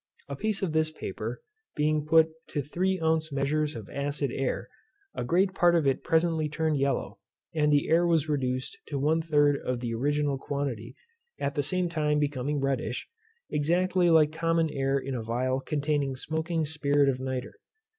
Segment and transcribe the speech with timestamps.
[0.27, 1.43] A piece of this paper
[1.75, 4.67] being put to three ounce measures of acid air,
[5.13, 7.19] a great part of it presently turned yellow,
[7.53, 10.95] and the air was reduced to one third of the original quantity,
[11.39, 13.09] at the same time becoming reddish,
[13.51, 17.53] exactly like common air in a phial containing smoking spirit of nitre.